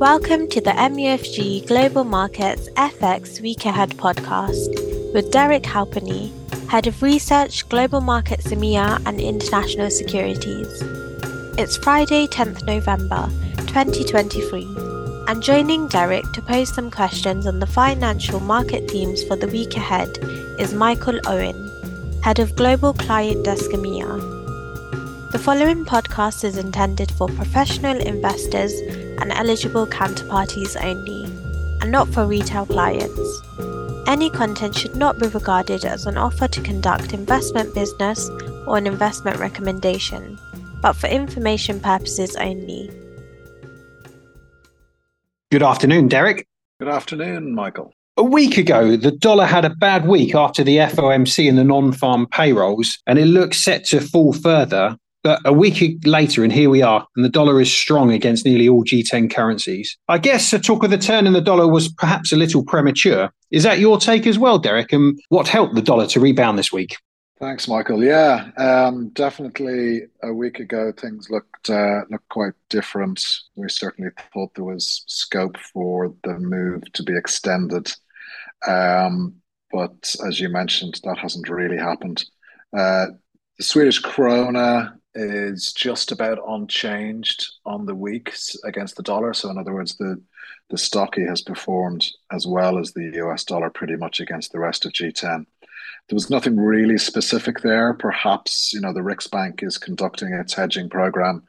Welcome 0.00 0.48
to 0.48 0.60
the 0.60 0.72
MUFG 0.72 1.68
Global 1.68 2.02
Markets 2.02 2.68
FX 2.70 3.40
Week 3.40 3.64
Ahead 3.64 3.90
podcast 3.90 5.14
with 5.14 5.30
Derek 5.30 5.62
Halpenny, 5.62 6.32
Head 6.68 6.88
of 6.88 7.00
Research, 7.00 7.68
Global 7.68 8.00
Markets 8.00 8.48
EMEA 8.48 9.00
and 9.06 9.20
International 9.20 9.88
Securities. 9.90 10.82
It's 11.58 11.76
Friday, 11.76 12.26
10th 12.26 12.66
November 12.66 13.28
2023, 13.68 14.64
and 15.28 15.40
joining 15.40 15.86
Derek 15.86 16.24
to 16.32 16.42
pose 16.42 16.74
some 16.74 16.90
questions 16.90 17.46
on 17.46 17.60
the 17.60 17.66
financial 17.66 18.40
market 18.40 18.90
themes 18.90 19.22
for 19.22 19.36
the 19.36 19.46
week 19.46 19.76
ahead 19.76 20.18
is 20.58 20.74
Michael 20.74 21.20
Owen, 21.26 22.20
Head 22.24 22.40
of 22.40 22.56
Global 22.56 22.94
Client 22.94 23.44
Desk 23.44 23.70
EMEA. 23.70 25.30
The 25.30 25.38
following 25.38 25.84
podcast 25.84 26.42
is 26.42 26.58
intended 26.58 27.12
for 27.12 27.28
professional 27.28 28.00
investors 28.00 28.72
and 29.20 29.32
eligible 29.32 29.86
counterparties 29.86 30.76
only, 30.82 31.24
and 31.80 31.90
not 31.90 32.08
for 32.08 32.26
retail 32.26 32.66
clients. 32.66 33.42
Any 34.06 34.30
content 34.30 34.74
should 34.74 34.96
not 34.96 35.18
be 35.18 35.28
regarded 35.28 35.84
as 35.84 36.06
an 36.06 36.16
offer 36.16 36.46
to 36.48 36.60
conduct 36.60 37.12
investment 37.12 37.74
business 37.74 38.28
or 38.66 38.76
an 38.76 38.86
investment 38.86 39.38
recommendation, 39.38 40.38
but 40.82 40.94
for 40.94 41.06
information 41.06 41.80
purposes 41.80 42.36
only. 42.36 42.90
Good 45.50 45.62
afternoon, 45.62 46.08
Derek. 46.08 46.46
Good 46.80 46.88
afternoon, 46.88 47.54
Michael. 47.54 47.94
A 48.16 48.24
week 48.24 48.58
ago, 48.58 48.96
the 48.96 49.10
dollar 49.10 49.46
had 49.46 49.64
a 49.64 49.70
bad 49.70 50.06
week 50.06 50.34
after 50.34 50.62
the 50.62 50.76
FOMC 50.76 51.48
and 51.48 51.58
the 51.58 51.64
non 51.64 51.92
farm 51.92 52.26
payrolls, 52.26 52.98
and 53.06 53.18
it 53.18 53.26
looks 53.26 53.60
set 53.60 53.84
to 53.86 54.00
fall 54.00 54.32
further 54.32 54.96
but 54.96 55.03
a 55.24 55.52
week 55.52 56.04
later, 56.04 56.44
and 56.44 56.52
here 56.52 56.70
we 56.70 56.82
are, 56.82 57.06
and 57.16 57.24
the 57.24 57.30
dollar 57.30 57.60
is 57.60 57.72
strong 57.72 58.12
against 58.12 58.44
nearly 58.44 58.68
all 58.68 58.84
G10 58.84 59.34
currencies. 59.34 59.96
I 60.08 60.18
guess 60.18 60.50
the 60.50 60.58
talk 60.58 60.84
of 60.84 60.90
the 60.90 60.98
turn 60.98 61.26
in 61.26 61.32
the 61.32 61.40
dollar 61.40 61.66
was 61.66 61.88
perhaps 61.88 62.32
a 62.32 62.36
little 62.36 62.64
premature. 62.64 63.30
Is 63.50 63.62
that 63.62 63.78
your 63.78 63.98
take 63.98 64.26
as 64.26 64.38
well, 64.38 64.58
Derek? 64.58 64.92
And 64.92 65.18
what 65.28 65.48
helped 65.48 65.74
the 65.74 65.82
dollar 65.82 66.06
to 66.08 66.20
rebound 66.20 66.58
this 66.58 66.72
week? 66.72 66.96
Thanks, 67.40 67.66
Michael. 67.66 68.02
Yeah, 68.02 68.50
um, 68.56 69.08
definitely. 69.10 70.02
A 70.22 70.32
week 70.32 70.60
ago, 70.60 70.92
things 70.92 71.30
looked 71.30 71.68
uh, 71.68 72.02
looked 72.10 72.28
quite 72.28 72.54
different. 72.70 73.24
We 73.56 73.68
certainly 73.68 74.10
thought 74.32 74.54
there 74.54 74.64
was 74.64 75.04
scope 75.06 75.56
for 75.58 76.14
the 76.22 76.38
move 76.38 76.90
to 76.92 77.02
be 77.02 77.16
extended, 77.16 77.92
um, 78.66 79.34
but 79.72 80.14
as 80.26 80.38
you 80.38 80.48
mentioned, 80.48 81.00
that 81.04 81.18
hasn't 81.18 81.48
really 81.48 81.76
happened. 81.76 82.24
Uh, 82.76 83.06
the 83.58 83.64
Swedish 83.64 84.00
krona 84.00 84.94
is 85.14 85.72
just 85.72 86.12
about 86.12 86.38
unchanged 86.48 87.46
on 87.64 87.86
the 87.86 87.94
weeks 87.94 88.56
against 88.64 88.96
the 88.96 89.02
dollar. 89.02 89.32
So, 89.34 89.50
in 89.50 89.58
other 89.58 89.74
words, 89.74 89.96
the 89.96 90.20
the 90.70 90.78
stocky 90.78 91.24
has 91.26 91.42
performed 91.42 92.06
as 92.32 92.46
well 92.46 92.78
as 92.78 92.92
the 92.92 93.12
US 93.22 93.44
dollar 93.44 93.70
pretty 93.70 93.96
much 93.96 94.20
against 94.20 94.52
the 94.52 94.58
rest 94.58 94.86
of 94.86 94.92
G10. 94.92 95.46
There 96.08 96.16
was 96.16 96.30
nothing 96.30 96.56
really 96.56 96.98
specific 96.98 97.60
there. 97.60 97.94
Perhaps, 97.94 98.72
you 98.72 98.80
know, 98.80 98.92
the 98.92 99.00
Riksbank 99.00 99.62
is 99.62 99.78
conducting 99.78 100.32
its 100.32 100.54
hedging 100.54 100.88
program 100.88 101.42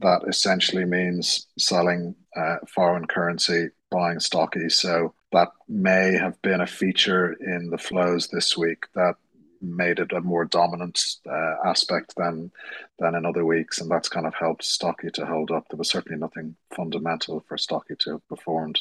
that 0.00 0.22
essentially 0.26 0.84
means 0.84 1.46
selling 1.58 2.14
uh, 2.36 2.56
foreign 2.66 3.06
currency, 3.06 3.68
buying 3.90 4.20
stocky. 4.20 4.68
So 4.70 5.14
that 5.32 5.48
may 5.68 6.14
have 6.14 6.40
been 6.42 6.60
a 6.60 6.66
feature 6.66 7.34
in 7.34 7.70
the 7.70 7.78
flows 7.78 8.28
this 8.28 8.56
week 8.56 8.84
that 8.94 9.16
made 9.60 9.98
it 9.98 10.12
a 10.12 10.20
more 10.20 10.44
dominant 10.44 11.00
uh, 11.28 11.56
aspect 11.64 12.14
than 12.16 12.50
than 12.98 13.14
in 13.14 13.26
other 13.26 13.44
weeks, 13.44 13.80
and 13.80 13.90
that's 13.90 14.08
kind 14.08 14.26
of 14.26 14.34
helped 14.34 14.64
Stocky 14.64 15.10
to 15.10 15.26
hold 15.26 15.50
up. 15.50 15.66
There 15.68 15.78
was 15.78 15.90
certainly 15.90 16.18
nothing 16.18 16.56
fundamental 16.74 17.44
for 17.46 17.58
Stocky 17.58 17.94
to 18.00 18.12
have 18.12 18.28
performed 18.28 18.78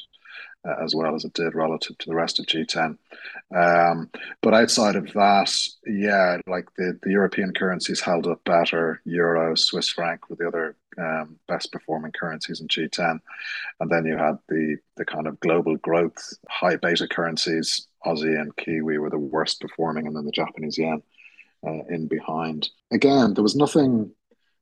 uh, 0.68 0.76
as 0.84 0.94
well 0.94 1.16
as 1.16 1.26
it 1.26 1.34
did 1.34 1.56
relative 1.56 1.98
to 1.98 2.10
the 2.10 2.16
rest 2.16 2.40
of 2.40 2.46
G10. 2.46 2.98
Um, 3.56 4.10
but 4.42 4.54
outside 4.54 4.96
of 4.96 5.12
that, 5.14 5.56
yeah, 5.86 6.38
like 6.48 6.68
the, 6.76 7.00
the 7.02 7.12
European 7.12 7.54
currencies 7.54 8.02
held 8.02 8.28
up 8.28 8.44
better. 8.44 9.02
Euro, 9.06 9.56
Swiss 9.56 9.90
franc 9.90 10.30
were 10.30 10.36
the 10.36 10.48
other 10.48 10.76
um, 10.98 11.38
best 11.48 11.72
performing 11.72 12.12
currencies 12.12 12.62
in 12.62 12.68
G10, 12.68 13.20
and 13.80 13.90
then 13.90 14.06
you 14.06 14.18
had 14.18 14.38
the 14.50 14.78
the 14.98 15.06
kind 15.06 15.28
of 15.28 15.40
global 15.40 15.78
growth 15.78 16.34
high 16.50 16.76
beta 16.76 17.08
currencies 17.08 17.88
Aussie 18.06 18.40
and 18.40 18.56
Kiwi 18.58 18.98
were 18.98 19.10
the 19.10 19.18
worst 19.18 19.62
performing, 19.62 20.08
and 20.08 20.16
then 20.16 20.26
the 20.26 20.32
Japanese 20.32 20.78
yen 20.78 21.02
uh, 21.66 21.84
in 21.90 22.08
behind. 22.08 22.70
Again, 22.92 23.34
there 23.34 23.44
was 23.44 23.56
nothing 23.56 24.12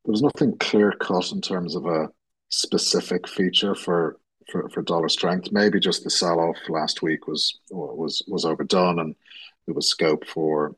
there 0.06 0.12
was 0.12 0.22
nothing 0.22 0.58
clear 0.60 0.92
cut 0.94 1.32
in 1.32 1.42
terms 1.42 1.76
of 1.76 1.86
a 1.86 2.10
specific 2.50 3.28
feature 3.28 3.76
for 3.76 4.18
for, 4.52 4.70
for 4.70 4.82
dollar 4.82 5.10
strength. 5.10 5.52
Maybe 5.52 5.80
just 5.80 6.04
the 6.04 6.10
sell 6.10 6.40
off 6.40 6.58
last 6.70 7.02
week 7.02 7.28
was 7.28 7.60
was 7.70 8.24
was 8.28 8.46
overdone, 8.46 9.00
and 9.00 9.16
there 9.66 9.76
was 9.76 9.90
scope 9.90 10.26
for 10.28 10.76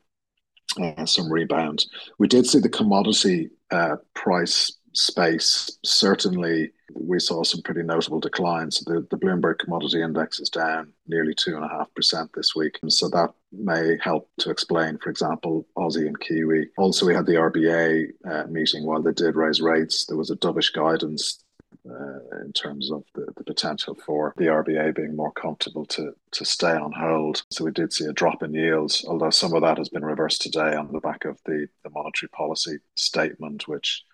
uh, 0.80 1.06
some 1.06 1.32
rebound. 1.32 1.86
We 2.18 2.28
did 2.28 2.46
see 2.46 2.60
the 2.60 2.68
commodity 2.68 3.50
uh, 3.70 3.96
price 4.14 4.72
space 4.92 5.78
certainly 5.84 6.72
we 6.94 7.18
saw 7.18 7.42
some 7.42 7.62
pretty 7.62 7.82
notable 7.82 8.20
declines. 8.20 8.80
The, 8.80 9.06
the 9.10 9.16
Bloomberg 9.16 9.58
Commodity 9.58 10.02
Index 10.02 10.40
is 10.40 10.50
down 10.50 10.92
nearly 11.06 11.34
2.5% 11.34 12.28
this 12.34 12.54
week. 12.54 12.78
And 12.82 12.92
So 12.92 13.08
that 13.10 13.32
may 13.52 13.98
help 14.02 14.28
to 14.40 14.50
explain, 14.50 14.98
for 14.98 15.10
example, 15.10 15.66
Aussie 15.76 16.06
and 16.06 16.18
Kiwi. 16.18 16.68
Also, 16.78 17.06
we 17.06 17.14
had 17.14 17.26
the 17.26 17.34
RBA 17.34 18.08
uh, 18.28 18.46
meeting 18.48 18.86
while 18.86 19.02
they 19.02 19.12
did 19.12 19.36
raise 19.36 19.60
rates. 19.60 20.06
There 20.06 20.16
was 20.16 20.30
a 20.30 20.36
dovish 20.36 20.72
guidance 20.72 21.42
uh, 21.88 22.42
in 22.44 22.52
terms 22.52 22.90
of 22.90 23.04
the, 23.14 23.26
the 23.36 23.44
potential 23.44 23.96
for 24.04 24.34
the 24.36 24.46
RBA 24.46 24.94
being 24.94 25.16
more 25.16 25.32
comfortable 25.32 25.86
to, 25.86 26.12
to 26.32 26.44
stay 26.44 26.72
on 26.72 26.92
hold. 26.92 27.42
So 27.50 27.64
we 27.64 27.70
did 27.70 27.92
see 27.92 28.06
a 28.06 28.12
drop 28.12 28.42
in 28.42 28.54
yields, 28.54 29.04
although 29.06 29.30
some 29.30 29.54
of 29.54 29.62
that 29.62 29.78
has 29.78 29.88
been 29.88 30.04
reversed 30.04 30.42
today 30.42 30.74
on 30.74 30.92
the 30.92 31.00
back 31.00 31.24
of 31.24 31.38
the, 31.46 31.66
the 31.84 31.90
monetary 31.90 32.28
policy 32.30 32.78
statement, 32.94 33.68
which 33.68 34.04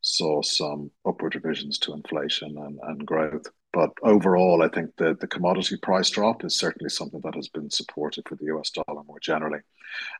saw 0.00 0.42
some 0.42 0.90
upward 1.06 1.34
revisions 1.34 1.78
to 1.78 1.94
inflation 1.94 2.56
and, 2.58 2.78
and 2.82 3.06
growth. 3.06 3.46
But 3.74 3.90
overall, 4.04 4.62
I 4.62 4.68
think 4.68 4.94
the, 4.98 5.16
the 5.20 5.26
commodity 5.26 5.76
price 5.76 6.08
drop 6.08 6.44
is 6.44 6.56
certainly 6.56 6.88
something 6.88 7.20
that 7.24 7.34
has 7.34 7.48
been 7.48 7.70
supported 7.70 8.28
for 8.28 8.36
the 8.36 8.46
US 8.56 8.70
dollar 8.70 9.02
more 9.02 9.18
generally. 9.18 9.58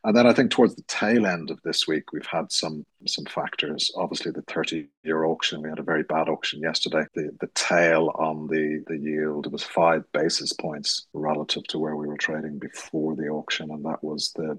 And 0.03 0.17
then 0.17 0.27
I 0.27 0.33
think 0.33 0.51
towards 0.51 0.75
the 0.75 0.83
tail 0.89 1.25
end 1.25 1.53
of 1.53 1.63
this 1.63 1.87
week, 1.87 2.13
we've 2.13 2.27
had 2.27 2.51
some 2.51 2.85
some 3.07 3.27
factors. 3.27 3.93
Obviously, 3.97 4.33
the 4.33 4.43
30 4.43 4.89
year 5.05 5.25
auction, 5.25 5.63
we 5.63 5.69
had 5.69 5.79
a 5.79 5.85
very 5.85 6.03
bad 6.03 6.29
auction 6.29 6.61
yesterday. 6.63 7.05
The 7.15 7.31
the 7.41 7.51
tail 7.55 8.11
on 8.17 8.49
the, 8.49 8.83
the 8.89 8.99
yield 8.99 9.51
was 9.53 9.63
five 9.63 10.03
basis 10.13 10.53
points 10.53 11.07
relative 11.13 11.63
to 11.69 11.79
where 11.79 11.95
we 11.95 12.09
were 12.09 12.17
trading 12.17 12.59
before 12.59 13.15
the 13.15 13.29
auction. 13.29 13.71
And 13.71 13.85
that 13.85 14.03
was 14.03 14.33
the 14.35 14.59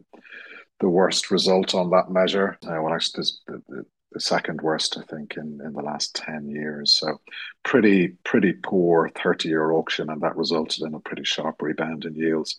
the 0.79 0.89
worst 0.89 1.31
result 1.31 1.75
on 1.75 1.89
that 1.89 2.09
measure. 2.09 2.57
Uh, 2.66 2.79
well, 2.81 2.94
actually, 2.94 3.25
the, 3.47 3.62
the, 3.67 3.85
the 4.15 4.21
second 4.21 4.61
worst, 4.61 4.97
I 4.97 5.01
think, 5.01 5.35
in, 5.35 5.59
in 5.61 5.73
the 5.73 5.81
last 5.81 6.15
10 6.15 6.47
years. 6.49 6.97
So 6.97 7.19
pretty, 7.63 8.15
pretty 8.23 8.53
poor 8.53 9.11
30 9.21 9.49
year 9.49 9.73
auction, 9.73 10.09
and 10.09 10.21
that 10.21 10.37
resulted 10.37 10.83
in 10.87 10.93
a 10.93 11.01
pretty 11.01 11.25
sharp 11.25 11.61
rebound 11.61 12.05
in 12.05 12.15
yields. 12.15 12.57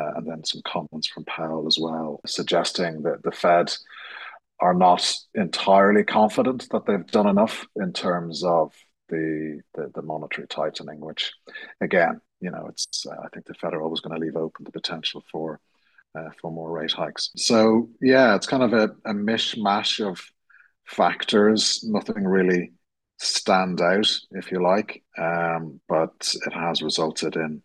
Uh, 0.00 0.12
and 0.14 0.30
then 0.30 0.44
some 0.44 0.62
comments 0.64 1.08
from 1.08 1.24
Powell 1.24 1.66
as 1.66 1.76
well, 1.78 2.20
suggesting 2.24 3.02
that 3.02 3.24
the 3.24 3.32
Fed 3.32 3.74
are 4.60 4.74
not 4.74 5.12
entirely 5.34 6.04
confident 6.04 6.68
that 6.70 6.86
they've 6.86 7.06
done 7.08 7.26
enough 7.26 7.66
in 7.74 7.92
terms 7.92 8.44
of 8.44 8.72
the, 9.08 9.60
the, 9.74 9.90
the 9.96 10.02
monetary 10.02 10.46
tightening, 10.46 11.00
which 11.00 11.32
again, 11.80 12.20
you 12.40 12.52
know, 12.52 12.66
it's 12.68 13.04
uh, 13.06 13.16
I 13.24 13.28
think 13.34 13.46
the 13.46 13.54
Fed 13.54 13.74
are 13.74 13.82
always 13.82 14.00
going 14.00 14.14
to 14.14 14.24
leave 14.24 14.36
open 14.36 14.64
the 14.64 14.70
potential 14.70 15.24
for 15.32 15.60
uh, 16.14 16.28
for 16.40 16.50
more 16.52 16.70
rate 16.70 16.92
hikes. 16.92 17.30
So 17.36 17.88
yeah, 18.00 18.34
it's 18.36 18.46
kind 18.46 18.62
of 18.62 18.72
a, 18.72 18.94
a 19.04 19.14
mishmash 19.14 20.06
of 20.06 20.20
factors. 20.86 21.84
Nothing 21.84 22.24
really 22.24 22.72
stand 23.18 23.80
out, 23.80 24.08
if 24.32 24.50
you 24.50 24.62
like, 24.62 25.02
um, 25.18 25.80
but 25.88 26.34
it 26.46 26.52
has 26.52 26.82
resulted 26.82 27.36
in 27.36 27.62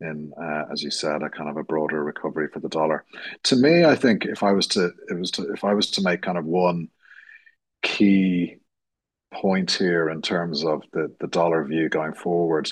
in 0.00 0.32
uh, 0.40 0.64
as 0.70 0.82
you 0.82 0.90
said 0.90 1.22
a 1.22 1.30
kind 1.30 1.50
of 1.50 1.56
a 1.56 1.64
broader 1.64 2.04
recovery 2.04 2.48
for 2.52 2.60
the 2.60 2.68
dollar 2.68 3.04
to 3.42 3.56
me 3.56 3.84
i 3.84 3.94
think 3.94 4.24
if 4.24 4.42
i 4.42 4.52
was 4.52 4.66
to 4.66 4.92
it 5.08 5.18
was 5.18 5.30
to 5.30 5.52
if 5.52 5.64
i 5.64 5.74
was 5.74 5.90
to 5.90 6.02
make 6.02 6.22
kind 6.22 6.38
of 6.38 6.44
one 6.44 6.88
key 7.82 8.56
point 9.32 9.70
here 9.70 10.08
in 10.08 10.22
terms 10.22 10.64
of 10.64 10.82
the 10.92 11.14
the 11.20 11.26
dollar 11.26 11.64
view 11.64 11.88
going 11.88 12.12
forward 12.14 12.70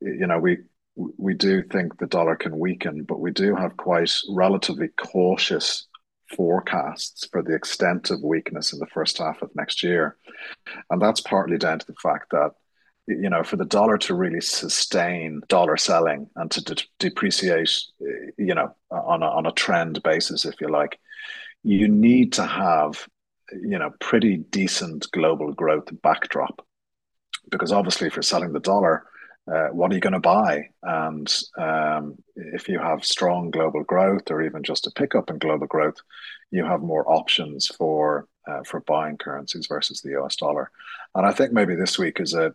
you 0.00 0.26
know 0.26 0.38
we 0.38 0.58
we 0.96 1.34
do 1.34 1.62
think 1.62 1.96
the 1.98 2.06
dollar 2.06 2.36
can 2.36 2.58
weaken 2.58 3.04
but 3.04 3.20
we 3.20 3.30
do 3.30 3.54
have 3.54 3.76
quite 3.76 4.10
relatively 4.30 4.88
cautious 4.96 5.86
forecasts 6.36 7.26
for 7.30 7.42
the 7.42 7.54
extent 7.54 8.10
of 8.10 8.22
weakness 8.22 8.72
in 8.72 8.78
the 8.78 8.86
first 8.86 9.18
half 9.18 9.42
of 9.42 9.50
next 9.54 9.82
year. 9.82 10.16
And 10.90 11.00
that's 11.00 11.20
partly 11.20 11.58
down 11.58 11.78
to 11.78 11.86
the 11.86 11.94
fact 12.02 12.30
that, 12.30 12.52
you 13.06 13.28
know, 13.28 13.42
for 13.42 13.56
the 13.56 13.64
dollar 13.64 13.98
to 13.98 14.14
really 14.14 14.40
sustain 14.40 15.42
dollar 15.48 15.76
selling 15.76 16.28
and 16.36 16.50
to 16.50 16.64
de- 16.64 16.84
depreciate, 16.98 17.70
you 18.38 18.54
know, 18.54 18.74
on 18.90 19.22
a, 19.22 19.26
on 19.26 19.46
a 19.46 19.52
trend 19.52 20.02
basis, 20.02 20.44
if 20.44 20.60
you 20.60 20.68
like, 20.68 20.98
you 21.62 21.88
need 21.88 22.32
to 22.34 22.44
have, 22.44 23.06
you 23.52 23.78
know, 23.78 23.90
pretty 24.00 24.38
decent 24.38 25.06
global 25.12 25.52
growth 25.52 25.88
backdrop. 26.02 26.66
Because 27.50 27.72
obviously, 27.72 28.06
if 28.06 28.16
you're 28.16 28.22
selling 28.22 28.52
the 28.52 28.60
dollar, 28.60 29.06
uh, 29.50 29.68
what 29.68 29.90
are 29.90 29.94
you 29.94 30.00
going 30.00 30.14
to 30.14 30.20
buy? 30.20 30.68
And 30.82 31.32
um, 31.58 32.16
if 32.34 32.68
you 32.68 32.78
have 32.78 33.04
strong 33.04 33.50
global 33.50 33.84
growth 33.84 34.30
or 34.30 34.42
even 34.42 34.62
just 34.62 34.86
a 34.86 34.90
pickup 34.90 35.30
in 35.30 35.38
global 35.38 35.66
growth, 35.66 35.96
you 36.50 36.64
have 36.64 36.80
more 36.80 37.10
options 37.10 37.66
for 37.66 38.26
uh, 38.46 38.62
for 38.62 38.80
buying 38.80 39.16
currencies 39.16 39.66
versus 39.66 40.00
the 40.00 40.18
US 40.18 40.36
dollar. 40.36 40.70
And 41.14 41.26
I 41.26 41.32
think 41.32 41.52
maybe 41.52 41.74
this 41.74 41.98
week 41.98 42.20
is 42.20 42.34
a 42.34 42.54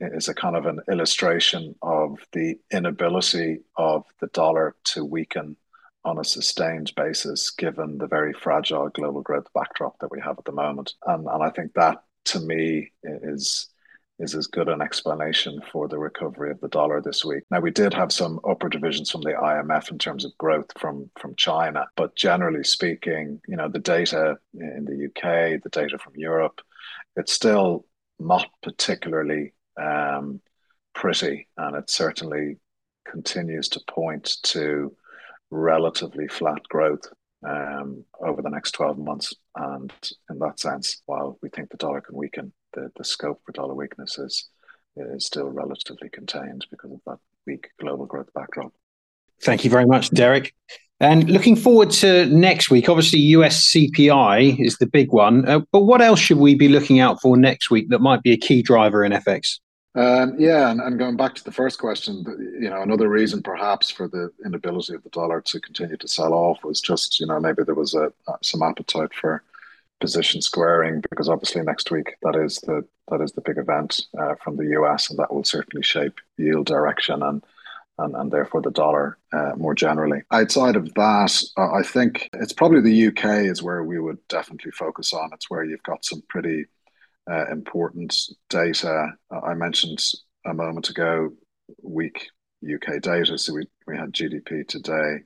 is 0.00 0.28
a 0.28 0.34
kind 0.34 0.56
of 0.56 0.66
an 0.66 0.80
illustration 0.90 1.74
of 1.82 2.18
the 2.32 2.58
inability 2.72 3.60
of 3.76 4.04
the 4.20 4.26
dollar 4.28 4.74
to 4.84 5.04
weaken 5.04 5.56
on 6.04 6.18
a 6.18 6.24
sustained 6.24 6.92
basis, 6.96 7.50
given 7.50 7.98
the 7.98 8.08
very 8.08 8.32
fragile 8.32 8.88
global 8.88 9.22
growth 9.22 9.46
backdrop 9.54 9.98
that 10.00 10.10
we 10.10 10.20
have 10.20 10.36
at 10.38 10.44
the 10.44 10.52
moment. 10.52 10.94
And, 11.06 11.26
and 11.28 11.42
I 11.42 11.50
think 11.50 11.74
that 11.74 12.02
to 12.24 12.40
me 12.40 12.90
is 13.04 13.68
is 14.18 14.34
as 14.34 14.46
good 14.46 14.68
an 14.68 14.82
explanation 14.82 15.60
for 15.72 15.88
the 15.88 15.98
recovery 15.98 16.50
of 16.50 16.60
the 16.60 16.68
dollar 16.68 17.00
this 17.00 17.24
week. 17.24 17.42
Now 17.50 17.60
we 17.60 17.70
did 17.70 17.92
have 17.94 18.12
some 18.12 18.40
upper 18.48 18.68
divisions 18.68 19.10
from 19.10 19.22
the 19.22 19.32
IMF 19.32 19.90
in 19.90 19.98
terms 19.98 20.24
of 20.24 20.36
growth 20.38 20.70
from 20.78 21.10
from 21.18 21.34
China, 21.36 21.86
but 21.96 22.14
generally 22.14 22.64
speaking, 22.64 23.40
you 23.48 23.56
know, 23.56 23.68
the 23.68 23.78
data 23.78 24.36
in 24.54 24.84
the 24.84 25.06
UK, 25.06 25.62
the 25.62 25.70
data 25.70 25.98
from 25.98 26.14
Europe, 26.16 26.60
it's 27.16 27.32
still 27.32 27.86
not 28.18 28.46
particularly 28.62 29.54
um, 29.80 30.40
pretty, 30.94 31.48
and 31.56 31.76
it 31.76 31.90
certainly 31.90 32.58
continues 33.10 33.68
to 33.70 33.80
point 33.88 34.36
to 34.42 34.94
relatively 35.50 36.28
flat 36.28 36.62
growth 36.68 37.06
um, 37.46 38.04
over 38.20 38.42
the 38.42 38.50
next 38.50 38.72
12 38.72 38.98
months. 38.98 39.34
And 39.56 39.92
in 40.30 40.38
that 40.38 40.60
sense, 40.60 41.02
while 41.06 41.38
we 41.42 41.48
think 41.48 41.70
the 41.70 41.76
dollar 41.76 42.00
can 42.00 42.16
weaken, 42.16 42.52
the, 42.72 42.90
the 42.96 43.04
scope 43.04 43.40
for 43.44 43.52
dollar 43.52 43.74
weakness 43.74 44.18
is, 44.18 44.48
is 44.96 45.26
still 45.26 45.48
relatively 45.48 46.08
contained 46.08 46.66
because 46.70 46.92
of 46.92 47.00
that 47.06 47.18
weak 47.46 47.68
global 47.80 48.06
growth 48.06 48.32
backdrop. 48.34 48.72
Thank 49.42 49.64
you 49.64 49.70
very 49.70 49.86
much, 49.86 50.10
Derek. 50.10 50.54
And 51.00 51.28
looking 51.28 51.56
forward 51.56 51.90
to 51.90 52.26
next 52.26 52.70
week, 52.70 52.88
obviously 52.88 53.18
US 53.18 53.72
CPI 53.72 54.64
is 54.64 54.78
the 54.78 54.86
big 54.86 55.12
one. 55.12 55.46
Uh, 55.48 55.60
but 55.72 55.80
what 55.80 56.00
else 56.00 56.20
should 56.20 56.38
we 56.38 56.54
be 56.54 56.68
looking 56.68 57.00
out 57.00 57.20
for 57.20 57.36
next 57.36 57.70
week 57.70 57.88
that 57.90 57.98
might 57.98 58.22
be 58.22 58.32
a 58.32 58.36
key 58.36 58.62
driver 58.62 59.04
in 59.04 59.10
FX? 59.10 59.58
Um, 59.94 60.36
yeah, 60.38 60.70
and, 60.70 60.80
and 60.80 60.98
going 60.98 61.16
back 61.16 61.34
to 61.34 61.44
the 61.44 61.52
first 61.52 61.78
question, 61.78 62.24
you 62.58 62.70
know, 62.70 62.80
another 62.80 63.08
reason 63.08 63.42
perhaps 63.42 63.90
for 63.90 64.08
the 64.08 64.32
inability 64.44 64.94
of 64.94 65.02
the 65.02 65.10
dollar 65.10 65.42
to 65.42 65.60
continue 65.60 65.98
to 65.98 66.08
sell 66.08 66.32
off 66.32 66.64
was 66.64 66.80
just, 66.80 67.20
you 67.20 67.26
know, 67.26 67.38
maybe 67.38 67.62
there 67.62 67.74
was 67.74 67.94
a 67.94 68.10
some 68.42 68.62
appetite 68.62 69.12
for 69.12 69.42
position 70.00 70.42
squaring 70.42 71.00
because 71.10 71.28
obviously 71.28 71.62
next 71.62 71.90
week 71.92 72.16
that 72.22 72.34
is 72.34 72.56
the 72.62 72.84
that 73.08 73.20
is 73.20 73.32
the 73.32 73.40
big 73.40 73.56
event 73.56 74.06
uh, 74.18 74.34
from 74.42 74.56
the 74.56 74.68
US, 74.80 75.10
and 75.10 75.18
that 75.18 75.32
will 75.32 75.44
certainly 75.44 75.82
shape 75.82 76.18
yield 76.38 76.66
direction 76.66 77.22
and 77.22 77.44
and, 77.98 78.16
and 78.16 78.32
therefore 78.32 78.62
the 78.62 78.70
dollar 78.70 79.18
uh, 79.32 79.52
more 79.56 79.74
generally. 79.74 80.22
Outside 80.30 80.76
of 80.76 80.92
that, 80.94 81.42
uh, 81.58 81.72
I 81.72 81.82
think 81.82 82.30
it's 82.32 82.52
probably 82.52 82.80
the 82.80 83.08
UK 83.08 83.44
is 83.44 83.62
where 83.62 83.84
we 83.84 84.00
would 84.00 84.18
definitely 84.28 84.72
focus 84.72 85.12
on. 85.12 85.30
It's 85.34 85.50
where 85.50 85.64
you've 85.64 85.82
got 85.82 86.04
some 86.04 86.22
pretty 86.28 86.64
uh, 87.30 87.50
important 87.50 88.16
data. 88.50 89.08
I 89.30 89.54
mentioned 89.54 90.02
a 90.44 90.54
moment 90.54 90.88
ago 90.88 91.30
weak 91.82 92.28
UK 92.62 93.00
data. 93.00 93.38
So 93.38 93.54
we, 93.54 93.66
we 93.86 93.96
had 93.96 94.12
GDP 94.12 94.66
today, 94.66 95.20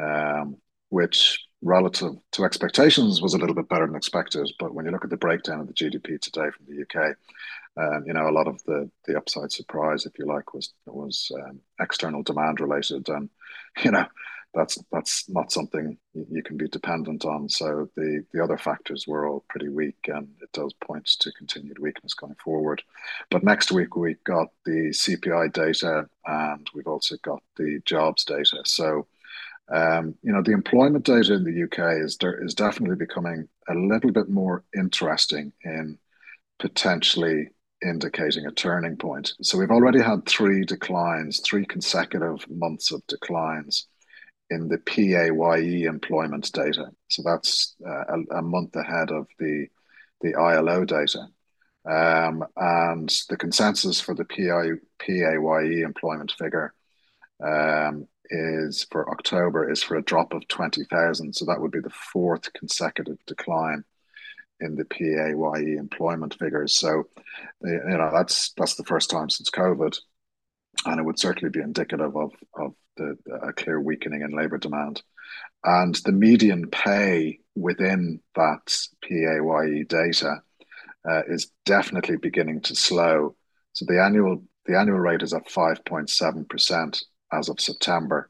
um, 0.00 0.56
which 0.90 1.38
relative 1.62 2.12
to 2.32 2.44
expectations 2.44 3.20
was 3.20 3.34
a 3.34 3.38
little 3.38 3.54
bit 3.54 3.68
better 3.68 3.86
than 3.86 3.96
expected. 3.96 4.48
But 4.58 4.74
when 4.74 4.84
you 4.84 4.92
look 4.92 5.04
at 5.04 5.10
the 5.10 5.16
breakdown 5.16 5.60
of 5.60 5.66
the 5.66 5.72
GDP 5.72 6.20
today 6.20 6.50
from 6.50 6.66
the 6.66 6.82
UK, 6.82 7.16
um, 7.76 8.04
you 8.06 8.12
know, 8.12 8.28
a 8.28 8.32
lot 8.32 8.48
of 8.48 8.62
the 8.64 8.90
the 9.06 9.16
upside 9.16 9.52
surprise, 9.52 10.04
if 10.04 10.18
you 10.18 10.26
like, 10.26 10.52
was 10.52 10.72
was 10.86 11.30
um, 11.34 11.60
external 11.80 12.22
demand 12.22 12.60
related, 12.60 13.08
and 13.08 13.30
you 13.84 13.92
know, 13.92 14.06
that's 14.54 14.78
that's 14.90 15.28
not 15.28 15.52
something 15.52 15.98
you 16.14 16.42
can 16.42 16.56
be 16.56 16.68
dependent 16.68 17.24
on. 17.24 17.48
So 17.48 17.88
the 17.96 18.24
the 18.32 18.42
other 18.42 18.56
factors 18.56 19.06
were 19.06 19.26
all 19.26 19.44
pretty 19.48 19.68
weak, 19.68 19.98
and 20.06 20.28
it 20.40 20.50
does 20.52 20.72
point 20.84 21.06
to 21.20 21.32
continued 21.32 21.78
weakness 21.78 22.14
going 22.14 22.36
forward. 22.42 22.82
But 23.30 23.44
next 23.44 23.72
week 23.72 23.96
we've 23.96 24.22
got 24.24 24.48
the 24.64 24.90
CPI 24.90 25.52
data, 25.52 26.08
and 26.26 26.68
we've 26.74 26.86
also 26.86 27.16
got 27.22 27.42
the 27.56 27.80
jobs 27.84 28.24
data. 28.24 28.62
So. 28.64 29.06
Um, 29.70 30.14
you 30.22 30.32
know 30.32 30.40
the 30.40 30.52
employment 30.52 31.04
data 31.04 31.34
in 31.34 31.44
the 31.44 31.64
UK 31.64 32.02
is 32.02 32.16
is 32.40 32.54
definitely 32.54 32.96
becoming 32.96 33.46
a 33.68 33.74
little 33.74 34.10
bit 34.10 34.30
more 34.30 34.64
interesting 34.74 35.52
in 35.62 35.98
potentially 36.58 37.50
indicating 37.84 38.46
a 38.46 38.50
turning 38.50 38.96
point. 38.96 39.34
So 39.42 39.58
we've 39.58 39.70
already 39.70 40.00
had 40.00 40.24
three 40.24 40.64
declines, 40.64 41.40
three 41.40 41.66
consecutive 41.66 42.48
months 42.48 42.92
of 42.92 43.06
declines 43.08 43.88
in 44.50 44.68
the 44.68 44.78
PAYE 44.78 45.84
employment 45.84 46.50
data. 46.52 46.90
So 47.08 47.22
that's 47.24 47.76
uh, 47.86 48.04
a, 48.08 48.38
a, 48.38 48.42
month 48.42 48.74
ahead 48.76 49.10
of 49.10 49.26
the 49.38 49.66
the 50.20 50.34
ILO 50.34 50.84
data. 50.84 51.26
Um, 51.84 52.44
and 52.56 53.08
the 53.28 53.36
consensus 53.36 54.00
for 54.00 54.14
the 54.14 54.24
PI, 54.24 54.72
PAYE 54.98 55.82
employment 55.82 56.32
figure 56.38 56.74
um, 57.44 58.06
is 58.30 58.86
for 58.90 59.10
October 59.10 59.70
is 59.70 59.82
for 59.82 59.96
a 59.96 60.02
drop 60.02 60.34
of 60.34 60.46
20,000. 60.48 61.32
So 61.34 61.44
that 61.46 61.60
would 61.60 61.70
be 61.70 61.80
the 61.80 61.90
fourth 61.90 62.52
consecutive 62.52 63.18
decline 63.26 63.84
in 64.60 64.74
the 64.74 64.84
PAYE 64.84 65.76
employment 65.78 66.34
figures. 66.38 66.74
So, 66.74 67.04
you 67.62 67.80
know, 67.84 68.10
that's 68.12 68.52
that's 68.56 68.74
the 68.74 68.84
first 68.84 69.10
time 69.10 69.30
since 69.30 69.50
COVID, 69.50 69.96
and 70.84 70.98
it 70.98 71.04
would 71.04 71.18
certainly 71.18 71.50
be 71.50 71.60
indicative 71.60 72.16
of 72.16 72.32
of 72.54 72.74
the, 72.96 73.16
a 73.42 73.52
clear 73.52 73.80
weakening 73.80 74.22
in 74.22 74.36
labour 74.36 74.58
demand. 74.58 75.02
And 75.64 75.94
the 76.04 76.12
median 76.12 76.68
pay 76.70 77.40
within 77.54 78.20
that 78.34 78.76
PAYE 79.02 79.84
data 79.88 80.42
uh, 81.08 81.22
is 81.28 81.50
definitely 81.64 82.16
beginning 82.16 82.60
to 82.62 82.74
slow. 82.74 83.36
So 83.72 83.84
the 83.86 84.02
annual 84.02 84.42
the 84.66 84.78
annual 84.78 84.98
rate 84.98 85.22
is 85.22 85.32
at 85.32 85.50
five 85.50 85.84
point 85.84 86.10
seven 86.10 86.44
percent 86.44 87.02
as 87.32 87.48
of 87.48 87.60
September, 87.60 88.28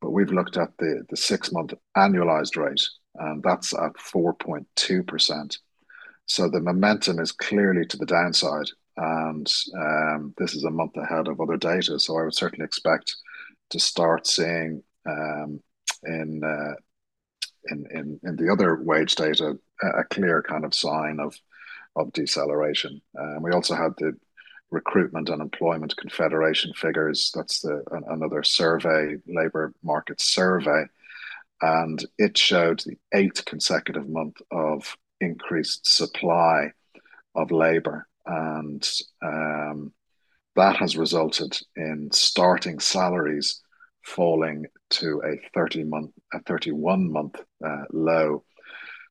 but 0.00 0.10
we've 0.10 0.32
looked 0.32 0.56
at 0.56 0.70
the 0.78 1.04
the 1.10 1.16
six 1.16 1.52
month 1.52 1.74
annualized 1.96 2.56
rate, 2.56 2.82
and 3.16 3.42
that's 3.42 3.74
at 3.74 3.98
four 3.98 4.34
point 4.34 4.66
two 4.76 5.02
percent. 5.02 5.58
So 6.26 6.48
the 6.48 6.60
momentum 6.60 7.18
is 7.18 7.32
clearly 7.32 7.84
to 7.86 7.96
the 7.96 8.06
downside, 8.06 8.68
and 8.96 9.52
um, 9.76 10.34
this 10.38 10.54
is 10.54 10.64
a 10.64 10.70
month 10.70 10.96
ahead 10.96 11.28
of 11.28 11.40
other 11.40 11.56
data. 11.56 11.98
So 11.98 12.18
I 12.18 12.24
would 12.24 12.34
certainly 12.34 12.64
expect 12.64 13.16
to 13.70 13.80
start 13.80 14.26
seeing 14.26 14.82
um, 15.06 15.60
in, 16.04 16.42
uh, 16.44 16.74
in 17.66 17.86
in 17.90 18.20
in 18.22 18.36
the 18.36 18.52
other 18.52 18.76
wage 18.82 19.14
data 19.14 19.58
a 19.82 20.04
clear 20.04 20.42
kind 20.42 20.64
of 20.64 20.74
sign 20.74 21.18
of 21.20 21.34
of 21.96 22.12
deceleration. 22.12 23.00
Um, 23.18 23.42
we 23.42 23.52
also 23.52 23.74
had 23.74 23.92
the 23.98 24.12
recruitment 24.70 25.28
and 25.28 25.40
employment 25.40 25.96
confederation 25.96 26.72
figures. 26.74 27.30
That's 27.34 27.60
the 27.60 27.82
another 28.08 28.42
survey, 28.42 29.16
labor 29.26 29.72
market 29.82 30.20
survey, 30.20 30.84
and 31.62 32.04
it 32.18 32.36
showed 32.36 32.80
the 32.80 32.96
eighth 33.14 33.44
consecutive 33.44 34.08
month 34.08 34.36
of 34.50 34.96
increased 35.20 35.86
supply 35.86 36.72
of 37.34 37.50
labor, 37.50 38.06
and 38.26 38.88
um, 39.22 39.92
that 40.56 40.76
has 40.76 40.96
resulted 40.96 41.58
in 41.76 42.10
starting 42.12 42.78
salaries 42.78 43.60
falling 44.04 44.66
to 44.90 45.22
a 45.24 45.40
30 45.54 45.84
month 45.84 46.10
a 46.32 46.40
31 46.40 47.10
month 47.10 47.36
uh, 47.64 47.84
low. 47.92 48.44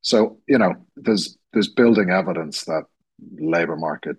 So 0.01 0.39
you 0.47 0.57
know 0.57 0.73
there's 0.95 1.37
there's 1.51 1.69
building 1.69 2.09
evidence 2.09 2.65
that 2.65 2.83
labor 3.39 3.75
market 3.75 4.17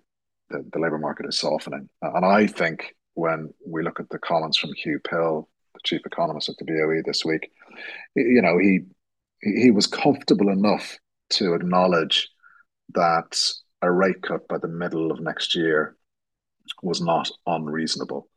the, 0.49 0.63
the 0.71 0.79
labor 0.79 0.97
market 0.97 1.25
is 1.27 1.39
softening. 1.39 1.89
And 2.01 2.25
i 2.25 2.47
think 2.47 2.95
when 3.13 3.53
we 3.65 3.83
look 3.83 3.99
at 3.99 4.09
the 4.09 4.19
comments 4.19 4.57
from 4.57 4.71
Huw 4.71 5.03
Pill 5.03 5.49
the 5.73 5.79
chief 5.83 6.01
economist 6.05 6.49
at 6.49 6.55
the 6.57 6.65
boe 6.65 7.01
this 7.05 7.23
week 7.23 7.51
you 8.15 8.41
know 8.41 8.57
he 8.57 8.81
he 9.41 9.71
was 9.71 9.87
comfortable 9.87 10.49
enough 10.49 10.97
to 11.29 11.53
acknowledge 11.53 12.29
that 12.93 13.39
a 13.81 13.91
rate 13.91 14.21
cut 14.21 14.47
by 14.47 14.57
the 14.57 14.67
middle 14.67 15.11
of 15.11 15.19
next 15.19 15.55
year 15.55 15.95
was 16.81 17.01
not 17.01 17.29
unreasonable. 17.45 18.27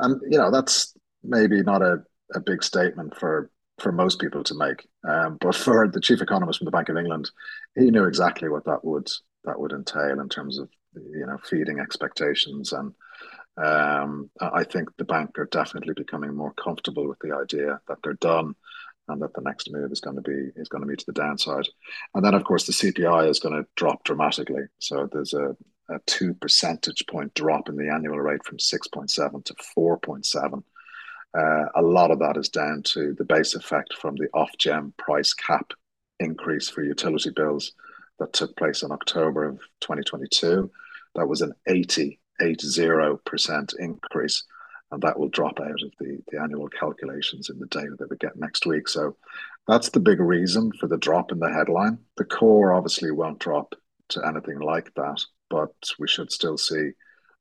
And 0.00 0.20
you 0.30 0.38
know 0.38 0.50
that's 0.50 0.94
maybe 1.22 1.62
not 1.62 1.82
a, 1.82 2.02
a 2.34 2.40
big 2.40 2.62
statement 2.62 3.16
for 3.16 3.50
for 3.78 3.92
most 3.92 4.18
people 4.18 4.42
to 4.42 4.54
make, 4.54 4.86
um, 5.06 5.36
but 5.40 5.54
for 5.54 5.86
the 5.86 6.00
chief 6.00 6.22
economist 6.22 6.58
from 6.58 6.64
the 6.64 6.70
Bank 6.70 6.88
of 6.88 6.96
England, 6.96 7.30
he 7.74 7.90
knew 7.90 8.04
exactly 8.04 8.48
what 8.48 8.64
that 8.64 8.84
would 8.84 9.08
that 9.44 9.58
would 9.58 9.72
entail 9.72 10.20
in 10.20 10.28
terms 10.28 10.58
of 10.58 10.68
you 10.94 11.26
know 11.26 11.38
feeding 11.44 11.78
expectations. 11.78 12.72
And 12.72 12.94
um, 13.56 14.30
I 14.40 14.64
think 14.64 14.88
the 14.96 15.04
bank 15.04 15.38
are 15.38 15.48
definitely 15.50 15.94
becoming 15.94 16.34
more 16.34 16.52
comfortable 16.54 17.08
with 17.08 17.18
the 17.20 17.34
idea 17.34 17.80
that 17.88 17.98
they're 18.02 18.14
done 18.14 18.54
and 19.08 19.22
that 19.22 19.34
the 19.34 19.40
next 19.40 19.70
move 19.70 19.92
is 19.92 20.00
going 20.00 20.16
to 20.16 20.22
be 20.22 20.50
is 20.56 20.68
going 20.68 20.82
to 20.82 20.88
be 20.88 20.96
to 20.96 21.06
the 21.06 21.12
downside. 21.12 21.68
And 22.14 22.24
then, 22.24 22.34
of 22.34 22.44
course, 22.44 22.66
the 22.66 22.72
CPI 22.72 23.28
is 23.28 23.38
going 23.38 23.54
to 23.54 23.68
drop 23.76 24.04
dramatically. 24.04 24.64
So 24.78 25.08
there's 25.12 25.34
a, 25.34 25.56
a 25.88 25.98
two 26.06 26.34
percentage 26.34 27.06
point 27.06 27.34
drop 27.34 27.68
in 27.68 27.76
the 27.76 27.92
annual 27.92 28.18
rate 28.18 28.44
from 28.44 28.58
6.7 28.58 29.44
to 29.44 29.54
4.7. 29.76 30.62
Uh, 31.36 31.68
a 31.74 31.82
lot 31.82 32.10
of 32.10 32.18
that 32.20 32.36
is 32.36 32.48
down 32.48 32.82
to 32.82 33.14
the 33.14 33.24
base 33.24 33.54
effect 33.54 33.94
from 33.94 34.16
the 34.16 34.28
Ofgem 34.34 34.96
price 34.96 35.34
cap 35.34 35.72
increase 36.18 36.68
for 36.68 36.82
utility 36.82 37.30
bills 37.30 37.72
that 38.18 38.32
took 38.32 38.56
place 38.56 38.82
in 38.82 38.90
October 38.90 39.44
of 39.44 39.58
2022. 39.80 40.70
That 41.14 41.28
was 41.28 41.42
an 41.42 41.52
80, 41.66 42.18
80% 42.40 43.78
increase. 43.78 44.44
And 44.92 45.02
that 45.02 45.18
will 45.18 45.28
drop 45.28 45.58
out 45.60 45.82
of 45.82 45.92
the, 45.98 46.18
the 46.30 46.40
annual 46.40 46.68
calculations 46.68 47.50
in 47.50 47.58
the 47.58 47.66
data 47.66 47.96
that 47.98 48.08
we 48.08 48.16
get 48.18 48.36
next 48.36 48.66
week. 48.66 48.88
So 48.88 49.16
that's 49.66 49.88
the 49.88 50.00
big 50.00 50.20
reason 50.20 50.72
for 50.78 50.86
the 50.86 50.96
drop 50.96 51.32
in 51.32 51.40
the 51.40 51.52
headline. 51.52 51.98
The 52.16 52.24
core 52.24 52.72
obviously 52.72 53.10
won't 53.10 53.40
drop 53.40 53.74
to 54.10 54.24
anything 54.24 54.60
like 54.60 54.94
that, 54.94 55.20
but 55.50 55.74
we 55.98 56.06
should 56.06 56.30
still 56.30 56.56
see 56.56 56.90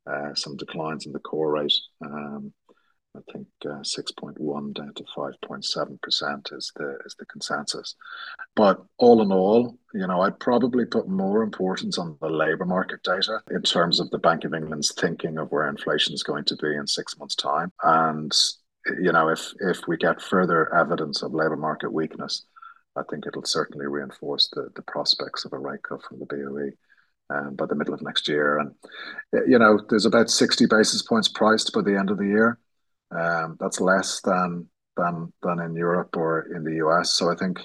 uh, 0.07 0.33
some 0.33 0.57
declines 0.57 1.05
in 1.05 1.11
the 1.11 1.19
core 1.19 1.51
rate. 1.51 1.73
Um, 2.03 2.51
I 3.15 3.31
think 3.31 3.47
uh, 3.65 3.81
6.1 3.81 4.73
down 4.73 4.93
to 4.95 5.03
5.7% 5.15 6.53
is 6.53 6.71
the 6.75 6.97
is 7.05 7.15
the 7.17 7.25
consensus. 7.25 7.95
But 8.55 8.83
all 8.97 9.21
in 9.21 9.31
all, 9.31 9.77
you 9.93 10.07
know, 10.07 10.21
I'd 10.21 10.39
probably 10.39 10.85
put 10.85 11.07
more 11.07 11.43
importance 11.43 11.97
on 11.97 12.17
the 12.21 12.29
labour 12.29 12.65
market 12.65 13.03
data 13.03 13.39
in 13.51 13.61
terms 13.61 13.99
of 13.99 14.09
the 14.09 14.19
Bank 14.19 14.43
of 14.43 14.53
England's 14.53 14.93
thinking 14.93 15.37
of 15.37 15.51
where 15.51 15.67
inflation 15.67 16.13
is 16.13 16.23
going 16.23 16.45
to 16.45 16.55
be 16.57 16.75
in 16.75 16.87
six 16.87 17.17
months' 17.17 17.35
time. 17.35 17.71
And 17.83 18.31
you 18.99 19.11
know, 19.11 19.29
if 19.29 19.53
if 19.59 19.81
we 19.87 19.97
get 19.97 20.21
further 20.21 20.73
evidence 20.73 21.21
of 21.21 21.33
labour 21.33 21.57
market 21.57 21.91
weakness, 21.91 22.45
I 22.95 23.01
think 23.09 23.25
it'll 23.25 23.45
certainly 23.45 23.87
reinforce 23.87 24.49
the 24.53 24.69
the 24.75 24.83
prospects 24.83 25.45
of 25.45 25.53
a 25.53 25.59
rate 25.59 25.83
cut 25.87 26.03
from 26.03 26.19
the 26.19 26.25
BOE. 26.25 26.71
Um, 27.27 27.55
by 27.55 27.65
the 27.65 27.73
middle 27.73 27.95
of 27.95 28.03
next 28.03 28.27
year, 28.27 28.59
and 28.59 28.75
you 29.47 29.57
know, 29.57 29.79
there's 29.89 30.05
about 30.05 30.29
60 30.29 30.67
basis 30.67 31.01
points 31.01 31.27
priced 31.27 31.73
by 31.73 31.81
the 31.81 31.97
end 31.97 32.11
of 32.11 32.19
the 32.19 32.27
year. 32.27 32.59
Um, 33.11 33.57
that's 33.59 33.79
less 33.79 34.21
than 34.21 34.67
than 34.97 35.31
than 35.41 35.59
in 35.59 35.75
Europe 35.75 36.15
or 36.17 36.47
in 36.55 36.63
the 36.63 36.75
US. 36.85 37.13
So 37.13 37.31
I 37.31 37.35
think 37.35 37.59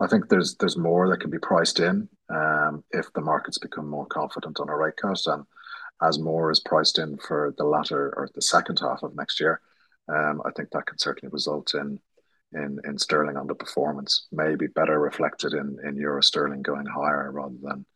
I 0.00 0.06
think 0.06 0.28
there's 0.28 0.56
there's 0.56 0.76
more 0.76 1.08
that 1.08 1.20
can 1.20 1.30
be 1.30 1.38
priced 1.38 1.80
in 1.80 2.08
um, 2.28 2.84
if 2.90 3.12
the 3.12 3.20
markets 3.20 3.58
become 3.58 3.88
more 3.88 4.06
confident 4.06 4.58
on 4.60 4.68
a 4.68 4.76
rate 4.76 4.96
cut, 5.00 5.20
and 5.26 5.44
as 6.02 6.18
more 6.18 6.50
is 6.50 6.60
priced 6.60 6.98
in 6.98 7.18
for 7.18 7.54
the 7.58 7.64
latter 7.64 8.12
or 8.16 8.28
the 8.34 8.42
second 8.42 8.80
half 8.80 9.02
of 9.02 9.14
next 9.14 9.40
year, 9.40 9.60
um, 10.08 10.42
I 10.44 10.50
think 10.56 10.70
that 10.70 10.86
can 10.86 10.98
certainly 10.98 11.30
result 11.32 11.74
in 11.74 12.00
in 12.52 12.78
in 12.84 12.98
sterling 12.98 13.36
underperformance, 13.36 14.22
maybe 14.32 14.66
better 14.66 14.98
reflected 14.98 15.52
in 15.52 15.78
in 15.84 15.96
euro 15.96 16.22
sterling 16.22 16.62
going 16.62 16.86
higher 16.86 17.30
rather 17.30 17.56
than 17.62 17.86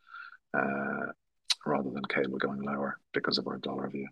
uh, 0.55 1.13
rather 1.67 1.91
than 1.91 2.05
cable 2.05 2.39
going 2.39 2.63
lower 2.63 2.99
because 3.13 3.39
of 3.39 3.47
our 3.47 3.59
dollar 3.59 3.89
view. 3.89 4.09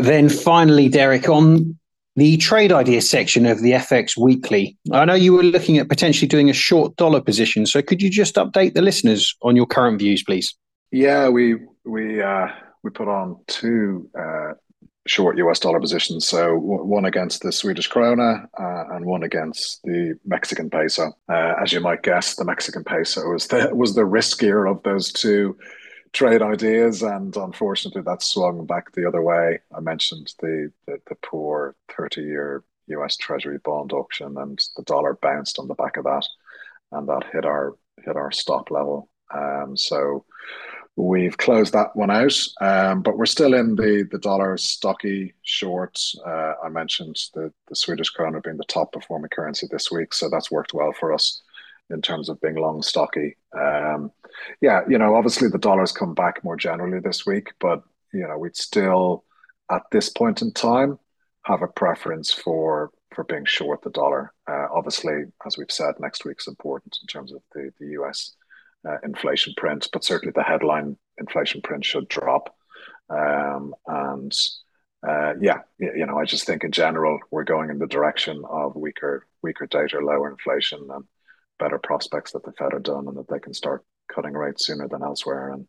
Then 0.00 0.28
finally, 0.28 0.88
Derek, 0.88 1.28
on 1.28 1.78
the 2.16 2.36
trade 2.38 2.72
idea 2.72 3.02
section 3.02 3.46
of 3.46 3.60
the 3.60 3.72
FX 3.72 4.16
Weekly, 4.16 4.76
I 4.92 5.04
know 5.04 5.14
you 5.14 5.32
were 5.32 5.42
looking 5.42 5.78
at 5.78 5.88
potentially 5.88 6.28
doing 6.28 6.50
a 6.50 6.54
short 6.54 6.96
dollar 6.96 7.20
position. 7.20 7.66
So 7.66 7.82
could 7.82 8.02
you 8.02 8.10
just 8.10 8.36
update 8.36 8.74
the 8.74 8.82
listeners 8.82 9.36
on 9.42 9.56
your 9.56 9.66
current 9.66 9.98
views, 9.98 10.22
please? 10.22 10.54
Yeah, 10.90 11.28
we 11.28 11.56
we 11.84 12.22
uh, 12.22 12.48
we 12.82 12.90
put 12.90 13.08
on 13.08 13.36
two 13.46 14.08
uh, 14.18 14.54
short 15.06 15.36
US 15.38 15.58
dollar 15.58 15.80
positions. 15.80 16.26
So 16.26 16.56
one 16.56 17.04
against 17.04 17.42
the 17.42 17.52
Swedish 17.52 17.88
krona 17.88 18.46
uh, 18.58 18.94
and 18.94 19.04
one 19.04 19.22
against 19.22 19.82
the 19.84 20.18
Mexican 20.24 20.70
peso. 20.70 21.12
Uh, 21.28 21.54
as 21.62 21.72
you 21.72 21.80
might 21.80 22.02
guess, 22.02 22.36
the 22.36 22.44
Mexican 22.44 22.84
peso 22.84 23.30
was 23.30 23.48
the 23.48 23.70
was 23.74 23.94
the 23.94 24.02
riskier 24.02 24.70
of 24.70 24.82
those 24.82 25.12
two 25.12 25.56
trade 26.12 26.42
ideas, 26.42 27.02
and 27.02 27.36
unfortunately, 27.36 28.02
that 28.02 28.22
swung 28.22 28.66
back 28.66 28.92
the 28.92 29.06
other 29.06 29.22
way. 29.22 29.60
I 29.74 29.80
mentioned 29.80 30.34
the 30.40 30.72
the, 30.86 31.00
the 31.08 31.14
poor 31.16 31.76
thirty 31.96 32.22
year 32.22 32.64
U.S. 32.88 33.16
Treasury 33.16 33.58
bond 33.58 33.92
auction, 33.92 34.36
and 34.36 34.58
the 34.76 34.82
dollar 34.82 35.14
bounced 35.14 35.58
on 35.58 35.68
the 35.68 35.74
back 35.74 35.96
of 35.96 36.04
that, 36.04 36.26
and 36.92 37.08
that 37.08 37.24
hit 37.32 37.44
our 37.44 37.76
hit 38.04 38.16
our 38.16 38.32
stop 38.32 38.70
level. 38.70 39.08
Um, 39.32 39.76
so 39.76 40.24
we've 40.96 41.38
closed 41.38 41.72
that 41.72 41.94
one 41.94 42.10
out, 42.10 42.36
um, 42.60 43.02
but 43.02 43.16
we're 43.16 43.26
still 43.26 43.54
in 43.54 43.76
the 43.76 44.08
the 44.10 44.18
dollar 44.18 44.56
stocky 44.56 45.34
short. 45.42 45.98
Uh, 46.26 46.54
I 46.64 46.68
mentioned 46.68 47.16
the 47.34 47.52
the 47.68 47.76
Swedish 47.76 48.12
krona 48.12 48.42
being 48.42 48.56
the 48.56 48.64
top 48.64 48.92
performing 48.92 49.30
currency 49.30 49.68
this 49.70 49.90
week, 49.90 50.12
so 50.12 50.28
that's 50.28 50.50
worked 50.50 50.74
well 50.74 50.92
for 50.98 51.12
us 51.12 51.42
in 51.90 52.00
terms 52.00 52.28
of 52.28 52.40
being 52.40 52.54
long 52.56 52.82
stocky. 52.82 53.36
Um, 53.52 54.12
yeah, 54.60 54.82
you 54.88 54.98
know, 54.98 55.14
obviously 55.14 55.48
the 55.48 55.58
dollar's 55.58 55.92
come 55.92 56.14
back 56.14 56.42
more 56.44 56.56
generally 56.56 57.00
this 57.00 57.26
week, 57.26 57.52
but 57.60 57.82
you 58.12 58.26
know, 58.26 58.38
we'd 58.38 58.56
still 58.56 59.24
at 59.70 59.82
this 59.92 60.08
point 60.08 60.42
in 60.42 60.52
time 60.52 60.98
have 61.44 61.62
a 61.62 61.68
preference 61.68 62.32
for 62.32 62.90
for 63.14 63.24
being 63.24 63.44
short 63.44 63.82
the 63.82 63.90
dollar. 63.90 64.32
Uh, 64.48 64.66
obviously, 64.72 65.24
as 65.46 65.56
we've 65.56 65.70
said, 65.70 65.94
next 65.98 66.24
week's 66.24 66.46
important 66.46 66.96
in 67.02 67.06
terms 67.06 67.32
of 67.32 67.42
the 67.52 67.70
the 67.78 67.88
US 68.00 68.34
uh, 68.88 68.96
inflation 69.04 69.54
print, 69.56 69.88
but 69.92 70.04
certainly 70.04 70.32
the 70.34 70.42
headline 70.42 70.96
inflation 71.18 71.60
print 71.62 71.84
should 71.84 72.08
drop. 72.08 72.54
Um, 73.08 73.74
and 73.86 74.32
uh, 75.06 75.34
yeah, 75.40 75.60
you 75.78 76.06
know, 76.06 76.18
I 76.18 76.24
just 76.24 76.46
think 76.46 76.62
in 76.62 76.72
general 76.72 77.18
we're 77.30 77.44
going 77.44 77.70
in 77.70 77.78
the 77.78 77.86
direction 77.86 78.42
of 78.48 78.76
weaker 78.76 79.26
weaker 79.42 79.66
data, 79.66 79.98
lower 79.98 80.30
inflation, 80.30 80.86
and 80.90 81.04
better 81.58 81.78
prospects 81.78 82.32
that 82.32 82.44
the 82.44 82.52
Fed 82.52 82.74
are 82.74 82.80
done 82.80 83.06
and 83.08 83.16
that 83.16 83.28
they 83.28 83.38
can 83.38 83.54
start 83.54 83.84
cutting 84.14 84.34
rates 84.34 84.66
sooner 84.66 84.88
than 84.88 85.02
elsewhere, 85.02 85.50
and 85.52 85.66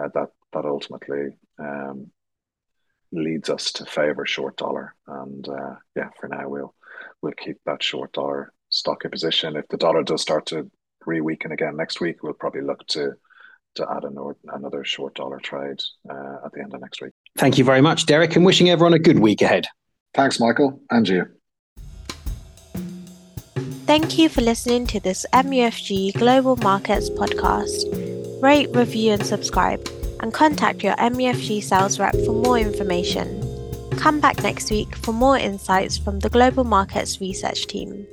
uh, 0.00 0.08
that 0.14 0.28
that 0.52 0.64
ultimately 0.64 1.36
um, 1.58 2.10
leads 3.12 3.50
us 3.50 3.72
to 3.72 3.84
favour 3.84 4.26
short 4.26 4.56
dollar. 4.56 4.94
And 5.06 5.48
uh, 5.48 5.74
yeah, 5.96 6.10
for 6.20 6.28
now 6.28 6.48
we'll 6.48 6.74
we'll 7.22 7.32
keep 7.32 7.58
that 7.66 7.82
short 7.82 8.12
dollar 8.12 8.52
stocky 8.68 9.08
position. 9.08 9.56
If 9.56 9.68
the 9.68 9.76
dollar 9.76 10.02
does 10.02 10.22
start 10.22 10.46
to 10.46 10.70
re-weaken 11.06 11.52
again 11.52 11.76
next 11.76 12.00
week, 12.00 12.22
we'll 12.22 12.32
probably 12.34 12.62
look 12.62 12.86
to 12.88 13.14
to 13.76 13.86
add 13.88 14.04
another, 14.04 14.36
another 14.48 14.84
short 14.84 15.14
dollar 15.14 15.38
trade 15.38 15.78
uh, 16.08 16.44
at 16.44 16.52
the 16.52 16.60
end 16.60 16.74
of 16.74 16.80
next 16.80 17.00
week. 17.00 17.12
Thank 17.38 17.56
you 17.56 17.64
very 17.64 17.80
much, 17.80 18.06
Derek, 18.06 18.34
and 18.34 18.44
wishing 18.44 18.68
everyone 18.68 18.94
a 18.94 18.98
good 18.98 19.18
week 19.20 19.42
ahead. 19.42 19.66
Thanks, 20.12 20.40
Michael, 20.40 20.82
and 20.90 21.08
you. 21.08 21.39
Thank 23.90 24.18
you 24.18 24.28
for 24.28 24.40
listening 24.40 24.86
to 24.86 25.00
this 25.00 25.26
MUFG 25.32 26.14
Global 26.14 26.54
Markets 26.54 27.10
podcast. 27.10 28.40
Rate, 28.40 28.70
review, 28.72 29.14
and 29.14 29.26
subscribe, 29.26 29.84
and 30.20 30.32
contact 30.32 30.84
your 30.84 30.94
MUFG 30.94 31.60
sales 31.60 31.98
rep 31.98 32.14
for 32.24 32.32
more 32.32 32.56
information. 32.56 33.42
Come 33.96 34.20
back 34.20 34.44
next 34.44 34.70
week 34.70 34.94
for 34.94 35.12
more 35.12 35.36
insights 35.36 35.98
from 35.98 36.20
the 36.20 36.28
Global 36.28 36.62
Markets 36.62 37.20
Research 37.20 37.66
Team. 37.66 38.06